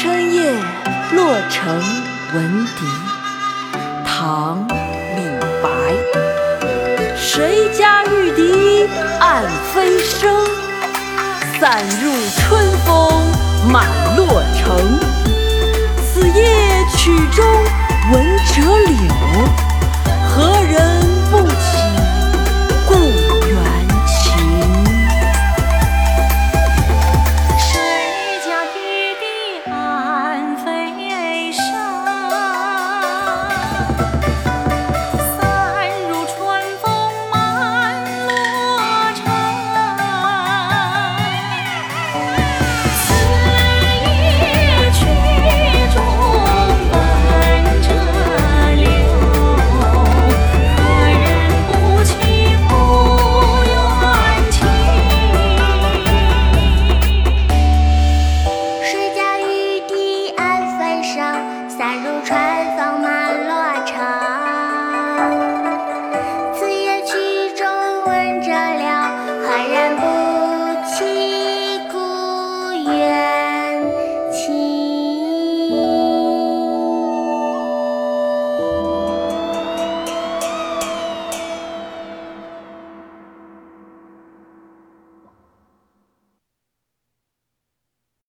[0.00, 0.52] 春夜
[1.10, 1.82] 洛城
[2.32, 2.86] 闻笛
[4.06, 4.64] 唐
[5.16, 5.22] 李
[5.60, 5.68] 白。
[7.16, 9.42] 谁家玉笛暗
[9.74, 10.32] 飞声
[11.58, 13.24] 散入春风
[13.72, 15.00] 满洛城。
[16.06, 17.44] 此夜曲中
[18.12, 19.17] 闻折柳